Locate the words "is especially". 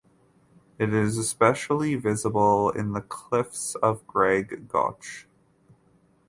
0.95-1.93